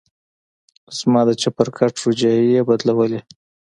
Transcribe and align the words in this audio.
زما 0.97 1.21
د 1.27 1.31
چپرکټ 1.41 1.93
روجايانې 2.03 2.51
يې 2.55 2.61
بدلولې. 2.67 3.19